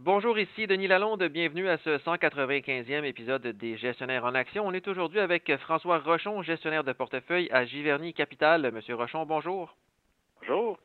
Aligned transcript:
Bonjour, 0.00 0.38
ici 0.38 0.68
Denis 0.68 0.86
Lalonde. 0.86 1.24
Bienvenue 1.24 1.68
à 1.68 1.76
ce 1.78 1.98
195e 1.98 3.02
épisode 3.02 3.44
des 3.48 3.76
Gestionnaires 3.76 4.24
en 4.24 4.32
Action. 4.36 4.64
On 4.64 4.72
est 4.72 4.86
aujourd'hui 4.86 5.18
avec 5.18 5.50
François 5.56 5.98
Rochon, 5.98 6.40
gestionnaire 6.42 6.84
de 6.84 6.92
portefeuille 6.92 7.48
à 7.50 7.64
Giverny 7.64 8.14
Capital. 8.14 8.70
Monsieur 8.72 8.94
Rochon, 8.94 9.26
bonjour. 9.26 9.74
Bonjour. 10.38 10.78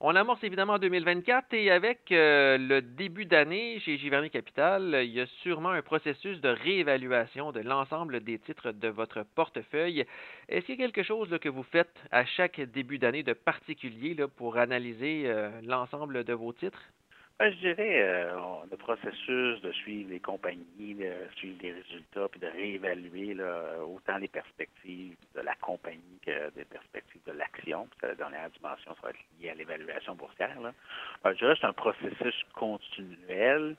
On 0.00 0.14
amorce 0.14 0.44
évidemment 0.44 0.78
2024 0.78 1.54
et 1.54 1.70
avec 1.70 2.12
euh, 2.12 2.58
le 2.58 2.82
début 2.82 3.24
d'année 3.24 3.80
chez 3.80 3.96
Giverny 3.96 4.28
Capital, 4.28 5.00
il 5.02 5.12
y 5.12 5.20
a 5.22 5.26
sûrement 5.42 5.70
un 5.70 5.80
processus 5.80 6.38
de 6.42 6.50
réévaluation 6.50 7.52
de 7.52 7.60
l'ensemble 7.60 8.20
des 8.20 8.38
titres 8.38 8.70
de 8.70 8.88
votre 8.88 9.24
portefeuille. 9.34 10.04
Est-ce 10.50 10.66
qu'il 10.66 10.78
y 10.78 10.82
a 10.82 10.84
quelque 10.84 11.04
chose 11.04 11.34
que 11.40 11.48
vous 11.48 11.62
faites 11.62 11.96
à 12.10 12.26
chaque 12.26 12.60
début 12.60 12.98
d'année 12.98 13.22
de 13.22 13.32
particulier 13.32 14.14
pour 14.36 14.58
analyser 14.58 15.22
euh, 15.24 15.48
l'ensemble 15.62 16.22
de 16.22 16.34
vos 16.34 16.52
titres? 16.52 16.82
Ben, 17.38 17.52
je 17.52 17.58
dirais 17.58 18.00
euh, 18.00 18.34
le 18.70 18.76
processus 18.78 19.60
de 19.60 19.70
suivre 19.72 20.08
les 20.08 20.20
compagnies, 20.20 20.94
de 20.94 21.12
suivre 21.36 21.58
les 21.60 21.72
résultats, 21.72 22.28
puis 22.30 22.40
de 22.40 22.46
réévaluer 22.46 23.34
là, 23.34 23.84
autant 23.84 24.16
les 24.16 24.28
perspectives 24.28 25.16
de 25.34 25.40
la 25.42 25.54
compagnie 25.56 26.18
que 26.24 26.48
des 26.54 26.64
perspectives 26.64 27.20
de 27.26 27.32
l'action. 27.32 27.88
Puis 27.90 28.08
la 28.08 28.14
dernière 28.14 28.48
dimension, 28.48 28.94
ça 28.94 29.00
va 29.02 29.10
être 29.10 29.18
lié 29.38 29.50
à 29.50 29.54
l'évaluation 29.54 30.14
boursière. 30.14 30.58
Là. 30.62 30.72
Ben, 31.22 31.34
je 31.34 31.38
dirais 31.38 31.54
que 31.54 31.60
c'est 31.60 31.66
un 31.66 31.74
processus 31.74 32.42
continuel, 32.54 33.76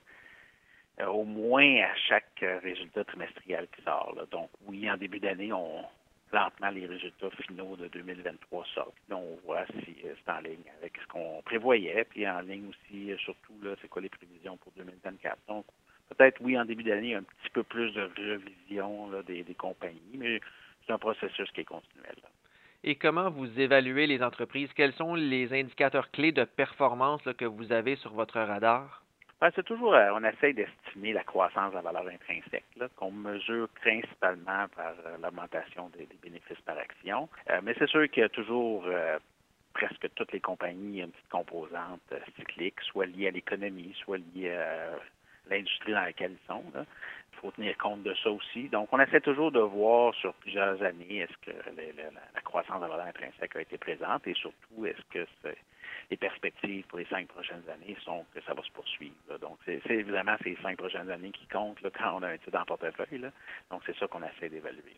euh, 1.00 1.08
au 1.08 1.24
moins 1.24 1.82
à 1.82 1.96
chaque 1.96 2.46
résultat 2.62 3.06
trimestriel 3.06 3.68
qui 3.76 3.82
sort. 3.82 4.16
Donc 4.30 4.52
oui, 4.68 4.88
en 4.88 4.98
début 4.98 5.20
d'année, 5.20 5.52
on, 5.52 5.84
lentement 6.32 6.70
les 6.70 6.86
résultats 6.86 7.30
finaux 7.32 7.76
de 7.76 7.88
2023 7.88 8.66
sortent. 8.74 8.94
Là, 9.10 9.18
on 9.18 9.38
voit 9.46 9.66
si 9.68 9.96
euh, 10.06 10.14
c'est 10.24 10.32
en 10.32 10.40
ligne 10.40 10.64
avec 10.82 10.94
ce 11.02 11.08
qu'on 11.08 11.42
prévoyait, 11.44 12.06
puis 12.06 12.28
en 12.28 12.42
ligne 12.42 12.70
aussi, 12.70 13.12
euh, 13.12 13.18
surtout, 13.18 13.54
là, 13.62 13.76
c'est 13.82 13.88
quoi 13.88 14.02
les 14.02 14.10
prévisions 14.10 14.58
pour 14.58 14.74
2024. 14.78 15.38
Donc, 15.48 15.66
peut-être, 16.10 16.40
oui, 16.42 16.58
en 16.60 16.66
début 16.66 16.84
d'année, 16.84 17.16
un 17.16 17.24
petit 17.24 17.50
peu 17.54 17.64
plus 17.64 17.92
de 17.94 18.10
révision 18.16 19.10
là, 19.10 19.24
des, 19.24 19.44
compagnies, 19.58 20.18
mais 20.18 20.40
c'est 20.86 20.94
un 20.94 20.98
processus 20.98 21.50
qui 21.52 21.62
est 21.62 21.66
continuel. 21.66 22.16
Et 22.84 22.96
comment 22.96 23.30
vous 23.30 23.60
évaluez 23.60 24.08
les 24.08 24.22
entreprises? 24.22 24.72
Quels 24.74 24.94
sont 24.94 25.16
les 25.16 25.52
indicateurs 25.54 26.12
clés 26.12 26.32
de 26.32 26.44
performance 26.44 27.24
que 27.38 27.46
vous 27.46 27.72
avez 27.72 27.96
sur 27.98 28.14
votre 28.14 28.40
radar? 28.40 29.04
Ben, 29.40 29.52
c'est 29.56 29.66
toujours, 29.66 29.94
euh, 29.94 30.10
on 30.14 30.24
essaye 30.24 30.54
d'estimer 30.54 31.14
la 31.14 31.24
croissance 31.24 31.72
de 31.72 31.76
la 31.76 31.82
valeur 31.82 32.08
intrinsèque, 32.08 32.66
qu'on 33.08 33.12
mesure 33.12 33.70
principalement 33.70 34.68
par 34.76 34.94
euh, 35.06 35.18
l'augmentation 35.22 35.90
des, 35.90 36.08
bénéfices 36.22 36.62
par 36.66 36.78
action. 36.78 37.30
Euh, 37.50 37.62
mais 37.64 37.74
c'est 37.78 37.88
sûr 37.88 38.10
qu'il 38.10 38.22
y 38.22 38.26
a 38.26 38.30
toujours 38.30 38.86
presque 39.74 40.10
toutes 40.16 40.32
les 40.32 40.40
compagnies 40.40 41.02
une 41.02 41.12
petite 41.12 41.30
composante 41.30 42.14
cyclique, 42.36 42.82
soit 42.82 43.06
liée 43.06 43.28
à 43.28 43.32
l'économie, 43.32 43.96
soit 44.04 44.18
liée 44.18 44.52
à 44.52 44.96
l'industrie 45.50 45.94
dans 45.94 46.02
laquelle 46.02 46.32
ils 46.32 46.48
sont. 46.48 46.64
Il 46.76 47.40
faut 47.40 47.52
tenir 47.52 47.78
compte 47.78 48.04
de 48.04 48.14
ça 48.24 48.32
aussi. 48.32 48.68
Donc, 48.70 48.90
on 48.92 49.00
essaie 49.00 49.22
toujours 49.22 49.52
de 49.52 49.60
voir 49.60 50.14
sur 50.16 50.34
plusieurs 50.36 50.82
années 50.82 51.20
est-ce 51.20 51.38
que 51.46 51.56
la, 52.36 52.42
croissance 52.42 52.78
de 52.78 52.82
la 52.82 52.88
valeur 52.88 53.06
intrinsèque 53.06 53.56
a 53.56 53.62
été 53.62 53.78
présente 53.78 54.26
et 54.26 54.34
surtout 54.34 54.86
est-ce 54.86 55.04
que 55.12 55.28
les 56.10 56.18
perspectives 56.18 56.86
pour 56.88 56.98
les 56.98 57.06
cinq 57.06 57.28
prochaines 57.28 57.64
années 57.70 57.96
sont 58.04 58.26
que 58.34 58.42
ça 58.42 58.54
va 58.54 58.64
se 58.64 58.72
poursuivre. 58.72 59.16
C'est 59.68 59.96
évidemment 59.96 60.38
ces 60.44 60.58
cinq 60.64 60.78
prochaines 60.78 61.10
années 61.12 61.32
qui 61.32 61.46
comptent 61.48 61.80
quand 61.82 62.18
on 62.18 62.24
a 62.24 62.30
un 62.30 62.38
titre 62.38 62.58
en 62.58 62.66
portefeuille. 62.66 63.30
Donc, 63.70 63.82
c'est 63.86 63.96
ça 63.98 64.08
qu'on 64.08 64.24
essaie 64.24 64.50
d'évaluer. 64.50 64.96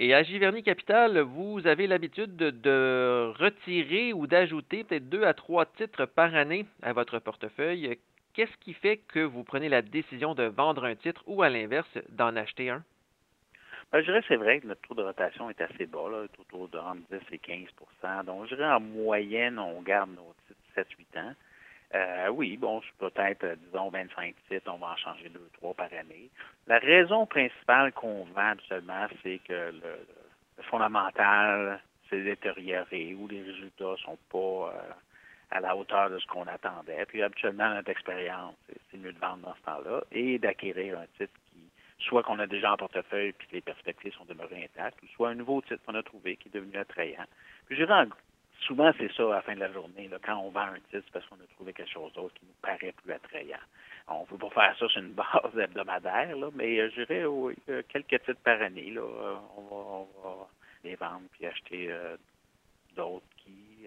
Et 0.00 0.14
à 0.14 0.22
Giverny 0.22 0.62
Capital, 0.62 1.18
vous 1.18 1.66
avez 1.66 1.86
l'habitude 1.86 2.36
de, 2.36 3.32
retirer 3.38 4.12
ou 4.12 4.26
d'ajouter 4.26 4.84
peut-être 4.84 5.08
deux 5.08 5.24
à 5.24 5.34
trois 5.34 5.66
titres 5.66 6.06
par 6.06 6.34
année 6.34 6.66
à 6.82 6.92
votre 6.92 7.18
portefeuille. 7.18 7.98
Qu'est-ce 8.34 8.56
qui 8.58 8.74
fait 8.74 8.98
que 8.98 9.20
vous 9.20 9.42
prenez 9.42 9.68
la 9.68 9.82
décision 9.82 10.34
de 10.34 10.44
vendre 10.44 10.84
un 10.84 10.94
titre 10.94 11.24
ou 11.26 11.42
à 11.42 11.48
l'inverse 11.48 11.98
d'en 12.10 12.36
acheter 12.36 12.70
un? 12.70 12.84
Ben, 13.90 14.00
je 14.00 14.04
dirais 14.04 14.20
que 14.20 14.28
c'est 14.28 14.36
vrai 14.36 14.60
que 14.60 14.66
notre 14.66 14.82
taux 14.82 14.94
de 14.94 15.02
rotation 15.02 15.48
est 15.48 15.60
assez 15.62 15.86
bas, 15.86 16.08
là, 16.10 16.26
autour 16.38 16.68
de 16.68 16.78
10 17.10 17.18
et 17.32 17.38
15% 17.38 18.24
Donc, 18.24 18.46
je 18.46 18.54
dirais 18.54 18.70
en 18.70 18.80
moyenne, 18.80 19.58
on 19.58 19.80
garde 19.80 20.10
nos 20.10 20.34
titres 20.46 20.88
7-8 21.16 21.18
ans. 21.18 21.34
Euh, 21.94 22.28
oui, 22.28 22.56
bon, 22.56 22.82
peut-être, 22.98 23.44
euh, 23.44 23.56
disons, 23.56 23.88
25 23.88 24.34
titres, 24.48 24.70
on 24.72 24.76
va 24.76 24.88
en 24.88 24.96
changer 24.96 25.30
deux, 25.30 25.48
trois 25.54 25.72
par 25.74 25.86
année. 25.86 26.28
La 26.66 26.78
raison 26.78 27.24
principale 27.26 27.92
qu'on 27.92 28.24
vend 28.24 28.54
seulement, 28.68 29.06
c'est 29.22 29.38
que 29.48 29.72
le, 29.72 30.62
fondamental 30.64 31.80
s'est 32.10 32.22
détérioré 32.22 33.14
ou 33.14 33.26
les 33.28 33.42
résultats 33.42 33.94
sont 34.04 34.18
pas 34.30 34.38
euh, 34.74 34.92
à 35.50 35.60
la 35.60 35.74
hauteur 35.74 36.10
de 36.10 36.18
ce 36.18 36.26
qu'on 36.26 36.46
attendait. 36.46 37.06
Puis 37.06 37.22
habituellement, 37.22 37.72
notre 37.72 37.90
expérience, 37.90 38.54
c'est 38.90 38.98
mieux 38.98 39.12
de 39.12 39.18
vendre 39.18 39.38
dans 39.38 39.54
ce 39.54 39.62
temps-là 39.62 40.02
et 40.12 40.38
d'acquérir 40.38 40.98
un 40.98 41.06
titre 41.16 41.32
soit 42.00 42.22
qu'on 42.22 42.38
a 42.38 42.46
déjà 42.46 42.72
en 42.72 42.76
portefeuille 42.76 43.32
puis 43.32 43.48
que 43.48 43.54
les 43.54 43.60
perspectives 43.60 44.12
sont 44.14 44.24
demeurées 44.24 44.64
intactes, 44.64 45.02
ou 45.02 45.06
soit 45.08 45.30
un 45.30 45.34
nouveau 45.34 45.60
titre 45.62 45.82
qu'on 45.84 45.94
a 45.94 46.02
trouvé 46.02 46.36
qui 46.36 46.48
est 46.48 46.54
devenu 46.54 46.76
attrayant. 46.76 47.24
Puis 47.66 47.76
dirais, 47.76 48.04
souvent 48.60 48.92
c'est 48.98 49.12
ça 49.12 49.24
à 49.24 49.36
la 49.36 49.42
fin 49.42 49.54
de 49.54 49.60
la 49.60 49.72
journée, 49.72 50.08
là, 50.08 50.18
quand 50.22 50.36
on 50.36 50.50
vend 50.50 50.60
un 50.60 50.80
titre, 50.90 51.02
c'est 51.04 51.12
parce 51.12 51.26
qu'on 51.26 51.36
a 51.36 51.46
trouvé 51.54 51.72
quelque 51.72 51.90
chose 51.90 52.12
d'autre 52.12 52.34
qui 52.34 52.46
nous 52.46 52.54
paraît 52.62 52.92
plus 52.92 53.12
attrayant. 53.12 53.58
On 54.08 54.22
ne 54.22 54.26
peut 54.26 54.38
pas 54.38 54.50
faire 54.50 54.76
ça 54.78 54.88
sur 54.88 55.00
une 55.00 55.12
base 55.12 55.58
hebdomadaire, 55.58 56.36
là, 56.36 56.50
mais 56.54 56.78
euh, 56.78 56.90
je 56.90 57.02
dirais 57.02 57.26
oui, 57.26 57.54
quelques 57.88 58.24
titres 58.24 58.40
par 58.42 58.60
année, 58.60 58.90
là, 58.90 59.02
euh, 59.02 59.36
on, 59.56 60.06
va, 60.22 60.48
les 60.84 60.94
vendre 60.96 61.22
puis 61.32 61.46
acheter 61.46 61.90
euh, 61.90 62.16
d'autres 62.96 63.26
qui, 63.38 63.86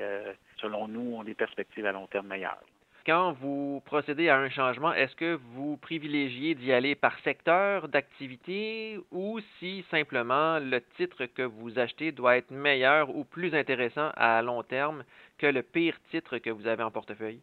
selon 0.57 0.87
nous, 0.87 1.15
ont 1.15 1.23
des 1.23 1.35
perspectives 1.35 1.85
à 1.85 1.91
long 1.91 2.07
terme 2.07 2.27
meilleures. 2.27 2.63
Quand 3.03 3.31
vous 3.31 3.81
procédez 3.85 4.29
à 4.29 4.37
un 4.37 4.49
changement, 4.49 4.93
est-ce 4.93 5.15
que 5.15 5.39
vous 5.53 5.75
privilégiez 5.77 6.53
d'y 6.53 6.71
aller 6.71 6.93
par 6.93 7.17
secteur 7.21 7.87
d'activité 7.87 8.99
ou 9.09 9.39
si 9.57 9.83
simplement 9.89 10.59
le 10.59 10.81
titre 10.97 11.25
que 11.25 11.41
vous 11.41 11.79
achetez 11.79 12.11
doit 12.11 12.37
être 12.37 12.51
meilleur 12.51 13.09
ou 13.09 13.23
plus 13.23 13.55
intéressant 13.55 14.11
à 14.15 14.43
long 14.43 14.61
terme 14.61 15.03
que 15.39 15.47
le 15.47 15.63
pire 15.63 15.97
titre 16.11 16.37
que 16.37 16.51
vous 16.51 16.67
avez 16.67 16.83
en 16.83 16.91
portefeuille? 16.91 17.39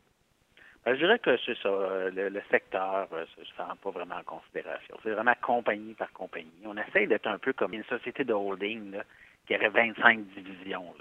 Ben, 0.85 0.95
je 0.95 1.01
dirais 1.01 1.19
que 1.19 1.37
c'est 1.45 1.59
ça. 1.59 1.69
Euh, 1.69 2.11
le, 2.13 2.43
secteur, 2.53 3.09
euh, 3.13 3.25
ça 3.35 3.41
ne 3.41 3.45
se 3.45 3.55
prend 3.55 3.75
pas 3.75 3.91
vraiment 3.91 4.15
en 4.15 4.23
considération. 4.23 4.97
C'est 5.03 5.11
vraiment 5.11 5.35
compagnie 5.43 5.95
par 5.95 6.13
compagnie. 6.13 6.53
On 6.67 6.77
essaye 6.77 7.09
d'être 7.09 7.27
un 7.27 7.39
peu 7.39 7.53
comme 7.53 7.75
une 7.75 7.85
société 7.85 8.23
de 8.23 8.33
holding 8.33 8.97
qui 9.49 9.57
aurait 9.57 9.71
25 9.71 10.21
divisions. 10.37 10.95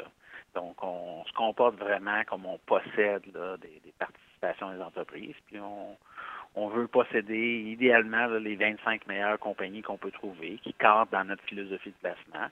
Donc, 0.56 0.84
on 0.84 1.24
se 1.25 1.34
comporte 1.34 1.75
vraiment 1.75 2.24
comme 2.24 2.47
on 2.47 2.57
possède 2.57 3.22
des, 3.62 3.79
des 3.85 3.94
parties 4.00 4.26
des 4.41 4.81
entreprises. 4.81 5.35
Puis 5.47 5.59
on, 6.55 6.67
veut 6.69 6.87
posséder 6.87 7.63
idéalement 7.67 8.27
les 8.27 8.55
25 8.55 9.07
meilleures 9.07 9.39
compagnies 9.39 9.81
qu'on 9.81 9.97
peut 9.97 10.11
trouver, 10.11 10.59
qui 10.63 10.73
cadrent 10.73 11.07
dans 11.11 11.23
notre 11.23 11.43
philosophie 11.43 11.89
de 11.91 11.95
placement 12.01 12.47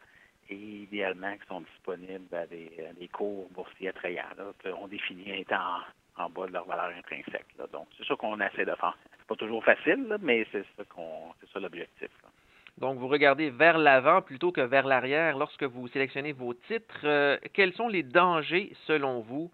et 0.50 0.56
idéalement 0.56 1.34
qui 1.34 1.48
sont 1.48 1.62
disponibles 1.62 2.36
à 2.36 2.46
des, 2.46 3.10
cours 3.12 3.50
boursiers 3.50 3.90
attrayants. 3.90 4.24
On 4.80 4.88
définit 4.88 5.40
étant 5.40 5.80
en, 6.18 6.30
bas 6.30 6.48
de 6.48 6.54
leur 6.54 6.66
valeur 6.66 6.92
intrinsèque. 6.98 7.48
Donc, 7.74 7.88
c'est 7.98 8.06
ça 8.06 8.16
qu'on 8.16 8.40
essaie 8.40 8.66
de 8.66 8.76
faire. 8.76 8.98
C'est 9.18 9.28
pas 9.28 9.36
toujours 9.36 9.64
facile, 9.64 10.18
mais 10.22 10.46
c'est 10.52 10.66
ça 10.78 10.84
qu'on 10.88 11.34
c'est 11.42 11.50
ça 11.52 11.60
l'objectif. 11.60 12.10
Donc, 12.78 13.00
vous 13.00 13.08
regardez 13.08 13.50
vers 13.50 13.78
l'avant 13.78 14.22
plutôt 14.22 14.52
que 14.52 14.62
vers 14.62 14.86
l'arrière 14.86 15.38
lorsque 15.38 15.64
vous 15.64 15.88
sélectionnez 15.88 16.34
vos 16.34 16.54
titres. 16.54 17.02
Euh, 17.06 17.38
quels 17.54 17.74
sont 17.74 17.88
les 17.88 18.04
dangers, 18.04 18.74
selon 18.86 19.22
vous, 19.22 19.50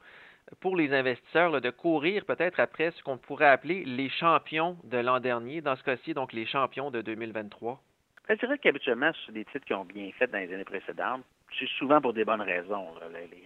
pour 0.59 0.75
les 0.75 0.93
investisseurs 0.93 1.59
de 1.59 1.69
courir 1.69 2.25
peut-être 2.25 2.59
après 2.59 2.91
ce 2.91 3.03
qu'on 3.03 3.17
pourrait 3.17 3.47
appeler 3.47 3.83
les 3.85 4.09
champions 4.09 4.77
de 4.83 4.97
l'an 4.97 5.19
dernier, 5.19 5.61
dans 5.61 5.75
ce 5.75 5.83
cas-ci, 5.83 6.13
donc 6.13 6.33
les 6.33 6.45
champions 6.45 6.91
de 6.91 7.01
2023? 7.01 7.81
Ben, 8.27 8.35
je 8.39 8.45
dirais 8.45 8.57
qu'habituellement, 8.59 9.11
sont 9.25 9.31
des 9.31 9.45
titres 9.45 9.65
qui 9.65 9.73
ont 9.73 9.85
bien 9.85 10.09
fait 10.17 10.27
dans 10.27 10.37
les 10.37 10.53
années 10.53 10.63
précédentes. 10.63 11.23
C'est 11.59 11.67
souvent 11.67 11.99
pour 11.99 12.13
des 12.13 12.23
bonnes 12.23 12.41
raisons. 12.41 12.87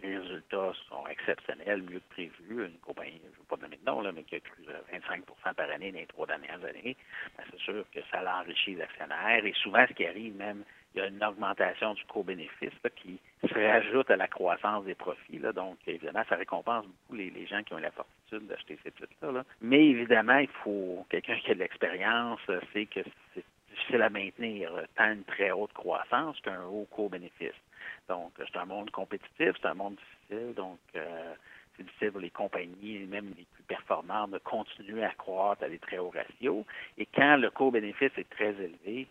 Les 0.03 0.17
résultats 0.17 0.73
sont 0.87 1.07
exceptionnels, 1.07 1.81
mieux 1.81 1.99
que 1.99 2.13
prévu. 2.13 2.65
Une 2.65 2.77
compagnie, 2.79 3.19
je 3.23 3.29
ne 3.29 3.35
veux 3.35 3.47
pas 3.49 3.57
donner 3.57 3.77
de 3.77 3.85
nom, 3.85 4.01
là, 4.01 4.11
mais 4.11 4.23
qui 4.23 4.35
a 4.35 4.39
cru 4.39 4.63
25% 4.93 5.53
par 5.55 5.69
année 5.71 5.91
dans 5.91 5.97
les 5.97 6.05
trois 6.05 6.27
dernières 6.27 6.63
années, 6.63 6.95
ben, 7.35 7.43
c'est 7.49 7.59
sûr 7.59 7.83
que 7.91 7.99
ça 8.11 8.21
l'enrichit 8.21 8.75
les 8.75 8.81
actionnaires. 8.83 9.43
Et 9.43 9.53
souvent, 9.53 9.85
ce 9.87 9.93
qui 9.93 10.05
arrive 10.05 10.35
même, 10.35 10.63
il 10.95 10.99
y 10.99 11.01
a 11.01 11.07
une 11.07 11.23
augmentation 11.23 11.93
du 11.93 12.03
co-bénéfice 12.05 12.73
qui 12.95 13.19
se 13.47 13.53
rajoute 13.53 14.09
à 14.09 14.15
la 14.15 14.27
croissance 14.27 14.85
des 14.85 14.95
profits. 14.95 15.39
Donc, 15.53 15.77
évidemment, 15.87 16.23
ça 16.29 16.35
récompense 16.35 16.85
beaucoup 16.85 17.15
les, 17.15 17.45
gens 17.47 17.61
qui 17.63 17.73
ont 17.73 17.77
la 17.77 17.91
fortune 17.91 18.47
d'acheter 18.47 18.79
ces 18.83 18.91
titres-là. 18.91 19.43
Mais 19.61 19.85
évidemment, 19.85 20.37
il 20.37 20.47
faut 20.63 21.05
quelqu'un 21.09 21.37
qui 21.43 21.51
a 21.51 21.53
de 21.53 21.59
l'expérience, 21.59 22.39
euh, 22.49 22.61
sait 22.71 22.85
que 22.85 23.01
c'est 23.33 23.43
difficile 23.69 24.01
à 24.01 24.09
maintenir 24.09 24.73
euh, 24.73 24.83
tant 24.95 25.11
une 25.11 25.23
très 25.25 25.51
haute 25.51 25.73
croissance 25.73 26.39
qu'un 26.41 26.63
haut 26.63 26.87
co-bénéfice. 26.91 27.59
Donc, 28.07 28.31
c'est 28.37 28.57
un 28.57 28.65
monde 28.65 28.89
compétitif, 28.91 29.51
c'est 29.61 29.67
un 29.67 29.73
monde 29.73 29.95
difficile. 29.95 30.53
Donc, 30.55 30.79
euh, 30.95 31.33
c'est 31.75 31.83
difficile 31.83 32.11
pour 32.11 32.21
les 32.21 32.29
compagnies, 32.29 32.99
même 33.09 33.33
les 33.37 33.45
plus 33.53 33.63
performantes, 33.67 34.31
de 34.31 34.37
continuer 34.37 35.03
à 35.03 35.11
croître 35.11 35.63
à 35.63 35.69
des 35.69 35.79
très 35.79 35.97
hauts 35.97 36.13
ratios. 36.15 36.63
Et 36.97 37.05
quand 37.05 37.35
le 37.35 37.49
co-bénéfice 37.49 38.17
est 38.17 38.29
très 38.29 38.51
élevé, 38.51 39.07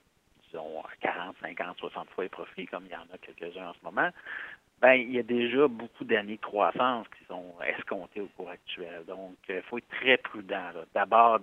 disons, 0.55 0.83
40, 1.01 1.37
50, 1.41 1.79
60 1.79 2.11
fois 2.11 2.25
les 2.25 2.31
profits, 2.31 2.67
comme 2.67 2.85
il 2.87 2.93
y 2.93 2.97
en 2.97 3.07
a 3.13 3.19
quelques-uns 3.19 3.69
en 3.69 3.75
ce 3.75 3.85
moment, 3.85 4.11
ben, 4.81 4.95
il 4.95 5.13
y 5.13 5.19
a 5.19 5.23
déjà 5.23 5.67
beaucoup 5.67 6.05
d'années 6.05 6.37
de 6.37 6.41
croissance 6.41 7.07
qui 7.19 7.25
sont 7.27 7.55
escomptées 7.67 8.21
au 8.21 8.29
cours 8.37 8.51
actuel. 8.51 9.05
Donc, 9.07 9.37
il 9.49 9.63
faut 9.63 9.79
être 9.79 9.89
très 9.89 10.17
prudent. 10.19 10.71
D'abord, 10.95 11.41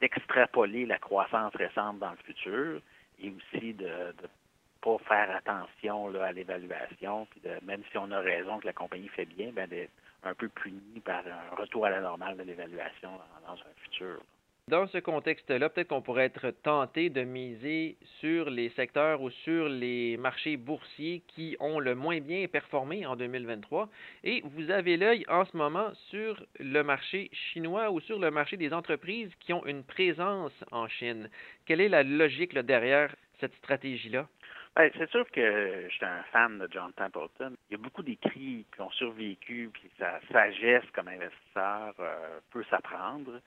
d'extrapoler 0.00 0.86
la 0.86 0.98
croissance 0.98 1.54
récente 1.54 1.98
dans 1.98 2.10
le 2.10 2.16
futur 2.24 2.80
et 3.20 3.30
aussi 3.30 3.74
de 3.74 3.86
ne 3.86 4.28
pas 4.80 4.98
faire 5.06 5.36
attention 5.36 6.08
là, 6.08 6.26
à 6.26 6.32
l'évaluation, 6.32 7.26
puis 7.30 7.40
de, 7.40 7.64
même 7.64 7.82
si 7.90 7.98
on 7.98 8.10
a 8.10 8.20
raison 8.20 8.58
que 8.58 8.66
la 8.66 8.72
compagnie 8.72 9.08
fait 9.08 9.26
bien, 9.26 9.50
ben, 9.52 9.68
d'être 9.68 9.92
un 10.24 10.34
peu 10.34 10.48
puni 10.48 11.00
par 11.04 11.22
un 11.26 11.54
retour 11.56 11.86
à 11.86 11.90
la 11.90 12.00
normale 12.00 12.36
de 12.36 12.42
l'évaluation 12.42 13.10
dans 13.46 13.52
un 13.52 13.74
futur. 13.82 14.20
Dans 14.68 14.86
ce 14.86 14.96
contexte-là, 14.96 15.68
peut-être 15.68 15.88
qu'on 15.88 16.00
pourrait 16.00 16.24
être 16.24 16.50
tenté 16.62 17.10
de 17.10 17.20
miser 17.20 17.98
sur 18.20 18.48
les 18.48 18.70
secteurs 18.70 19.20
ou 19.20 19.28
sur 19.28 19.68
les 19.68 20.16
marchés 20.16 20.56
boursiers 20.56 21.22
qui 21.28 21.54
ont 21.60 21.78
le 21.80 21.94
moins 21.94 22.20
bien 22.20 22.46
performé 22.48 23.04
en 23.04 23.14
2023. 23.14 23.90
Et 24.22 24.40
vous 24.42 24.70
avez 24.70 24.96
l'œil 24.96 25.26
en 25.28 25.44
ce 25.44 25.54
moment 25.54 25.92
sur 26.08 26.42
le 26.58 26.82
marché 26.82 27.28
chinois 27.52 27.90
ou 27.90 28.00
sur 28.00 28.18
le 28.18 28.30
marché 28.30 28.56
des 28.56 28.72
entreprises 28.72 29.30
qui 29.40 29.52
ont 29.52 29.66
une 29.66 29.84
présence 29.84 30.64
en 30.70 30.88
Chine. 30.88 31.28
Quelle 31.66 31.82
est 31.82 31.90
la 31.90 32.02
logique 32.02 32.56
derrière 32.56 33.14
cette 33.40 33.54
stratégie-là? 33.56 34.26
Ben, 34.76 34.90
c'est 34.96 35.10
sûr 35.10 35.30
que 35.30 35.84
je 35.88 35.94
suis 35.94 36.06
un 36.06 36.22
fan 36.32 36.58
de 36.58 36.68
John 36.72 36.90
Templeton. 36.94 37.54
Il 37.68 37.72
y 37.72 37.74
a 37.74 37.82
beaucoup 37.82 38.02
d'écrits 38.02 38.66
qui 38.74 38.80
ont 38.80 38.90
survécu, 38.90 39.70
puis 39.72 39.90
sa 39.98 40.20
sagesse 40.32 40.84
comme 40.94 41.08
investisseur 41.08 41.94
euh, 42.00 42.40
peut 42.50 42.64
s'apprendre. 42.70 43.40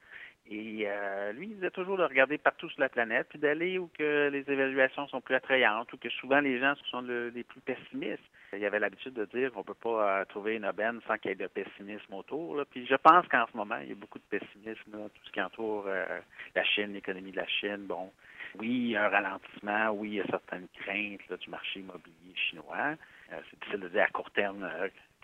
Et 0.50 0.86
euh, 0.88 1.34
lui, 1.34 1.48
il 1.48 1.56
disait 1.56 1.72
toujours 1.72 1.98
de 1.98 2.04
regarder 2.04 2.38
partout 2.38 2.70
sur 2.70 2.80
la 2.80 2.88
planète, 2.88 3.28
puis 3.30 3.40
d'aller 3.40 3.78
où 3.78 3.90
que 3.98 4.30
les 4.30 4.50
évaluations 4.50 5.08
sont 5.10 5.20
plus 5.20 5.36
attrayantes, 5.36 5.92
ou 5.92 5.98
que 5.98 6.10
souvent 6.10 6.40
les 6.40 6.60
gens 6.60 6.74
sont 6.90 7.02
les 7.02 7.44
plus 7.44 7.60
pessimistes. 7.62 8.24
Il 8.54 8.64
avait 8.64 8.80
l'habitude 8.80 9.14
de 9.14 9.26
dire 9.26 9.52
qu'on 9.52 9.60
ne 9.60 9.66
peut 9.66 9.74
pas 9.74 10.22
euh, 10.22 10.26
trouver 10.26 10.56
une 10.56 10.66
aubaine 10.66 11.02
sans 11.06 11.18
qu'il 11.18 11.32
y 11.32 11.34
ait 11.34 11.36
de 11.36 11.48
pessimisme 11.48 12.14
autour. 12.14 12.64
Puis 12.72 12.88
je 12.88 12.96
pense 12.96 13.28
qu'en 13.28 13.46
ce 13.52 13.58
moment, 13.58 13.78
il 13.82 13.90
y 13.90 13.92
a 13.92 13.96
beaucoup 13.96 14.20
de 14.20 14.38
pessimisme, 14.38 14.92
tout 14.92 15.26
ce 15.26 15.32
qui 15.32 15.42
entoure 15.42 15.84
euh, 15.88 16.20
la 16.56 16.64
Chine, 16.64 16.94
l'économie 16.94 17.32
de 17.32 17.38
la 17.38 17.48
Chine. 17.48 17.86
Bon, 17.86 18.10
oui, 18.58 18.70
il 18.70 18.88
y 18.92 18.96
a 18.96 19.06
un 19.06 19.10
ralentissement, 19.10 19.92
oui, 19.92 20.10
il 20.10 20.16
y 20.16 20.22
a 20.22 20.26
certaines 20.28 20.68
craintes 20.80 21.40
du 21.42 21.50
marché 21.50 21.82
immobilier 21.82 22.34
chinois. 22.36 22.96
c'est 23.30 23.60
difficile 23.60 23.82
de 23.82 23.90
dire 23.90 24.04
à 24.04 24.08
court 24.08 24.32
terme 24.32 24.66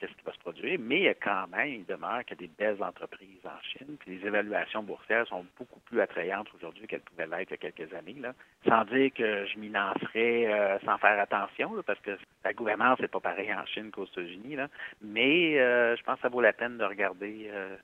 qu'est-ce 0.04 0.18
qui 0.18 0.26
va 0.26 0.34
se 0.34 0.40
produire, 0.40 0.78
mais 0.82 1.16
quand 1.24 1.48
même, 1.48 1.68
il 1.70 1.86
demeure 1.86 2.26
qu'il 2.26 2.42
y 2.42 2.44
a 2.44 2.48
des 2.48 2.54
belles 2.58 2.84
entreprises 2.84 3.46
en 3.46 3.62
Chine, 3.62 3.96
puis 4.00 4.18
les 4.18 4.28
évaluations 4.28 4.84
boursières 4.84 5.26
sont 5.28 5.46
beaucoup 5.58 5.80
plus 5.80 6.02
attrayantes 6.02 6.48
aujourd'hui 6.56 6.88
qu'elles 6.88 7.02
pouvaient 7.02 7.28
l'être 7.28 7.52
il 7.52 7.64
y 7.64 7.68
a 7.68 7.72
quelques 7.72 7.94
années. 7.94 8.18
Là. 8.20 8.34
Sans 8.68 8.84
dire 8.86 9.12
que 9.14 9.46
je 9.46 9.58
m'y 9.58 9.70
lancerai 9.70 10.52
euh, 10.52 10.78
sans 10.80 10.98
faire 10.98 11.18
attention, 11.20 11.82
parce 11.86 12.00
que 12.02 12.18
la 12.44 12.54
gouvernance 12.54 13.00
n'est 13.00 13.08
pas 13.08 13.22
pareil 13.22 13.54
en 13.54 13.66
Chine 13.66 13.92
qu'aux 13.92 14.06
États-Unis, 14.06 14.58
mais 15.02 15.58
euh, 15.60 15.96
je 15.96 16.04
pense 16.04 16.16
que 16.18 16.24
ça 16.24 16.30
vaut 16.30 16.42
la 16.42 16.54
peine 16.54 16.78
de 16.78 16.84
regarder. 16.84 17.50
Euh, 17.50 17.78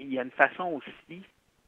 il 0.00 0.12
y 0.12 0.18
a 0.18 0.22
une 0.22 0.30
façon 0.32 0.80
aussi 0.80 1.22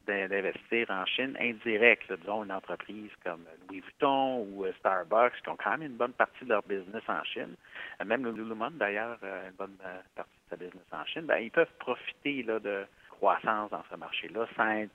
d'investir 0.06 0.90
en 0.90 1.04
Chine 1.06 1.36
indirect, 1.40 2.12
disons 2.12 2.44
une 2.44 2.52
entreprise 2.52 3.10
comme 3.22 3.44
Louis 3.68 3.80
Vuitton 3.80 4.46
ou 4.50 4.64
euh, 4.64 4.72
Starbucks 4.78 5.40
qui 5.42 5.48
ont 5.48 5.56
quand 5.56 5.72
même 5.72 5.82
une 5.82 5.96
bonne 5.96 6.12
partie 6.12 6.44
de 6.44 6.50
leur 6.50 6.62
business 6.62 7.02
en 7.08 7.22
Chine, 7.24 7.54
euh, 8.00 8.04
même 8.04 8.24
le 8.24 8.32
Lululemon 8.32 8.70
d'ailleurs, 8.72 9.18
euh, 9.22 9.48
une 9.48 9.56
bonne 9.56 9.76
partie 10.14 10.32
de 10.32 10.50
sa 10.50 10.56
business 10.56 10.86
en 10.92 11.04
Chine, 11.06 11.22
ben, 11.22 11.38
ils 11.38 11.50
peuvent 11.50 11.72
profiter 11.78 12.42
là, 12.42 12.58
de 12.58 12.86
croissance 13.10 13.70
dans 13.70 13.84
ce 13.90 13.96
marché-là 13.96 14.46
sans 14.56 14.70
être 14.70 14.92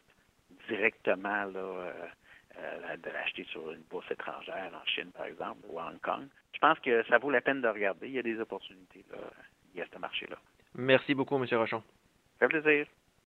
directement 0.68 1.46
là, 1.46 1.94
de 2.98 3.10
l'acheter 3.10 3.46
sur 3.46 3.72
une 3.72 3.82
bourse 3.90 4.10
étrangère 4.12 4.72
en 4.74 4.86
Chine, 4.86 5.12
par 5.16 5.26
exemple, 5.26 5.60
ou 5.70 5.80
à 5.80 5.88
Hong 5.88 6.00
Kong. 6.02 6.28
Je 6.54 6.60
pense 6.60 6.80
que 6.80 7.04
ça 7.04 7.18
vaut 7.18 7.32
la 7.32 7.42
peine 7.42 7.62
de 7.62 7.68
regarder. 7.68 8.08
Il 8.08 8.14
y 8.14 8.20
a 8.20 8.24
des 8.24 8.40
opportunités 8.40 9.06
là, 9.12 9.18
il 9.74 9.80
y 9.80 9.82
a 9.82 9.86
ce 9.92 9.98
marché-là. 9.98 10.38
Merci 10.76 11.16
beaucoup, 11.16 11.36
M. 11.36 11.46
Rochon. 11.52 11.82
Ça 12.40 12.48
fait 12.48 12.60
plaisir. 12.60 12.86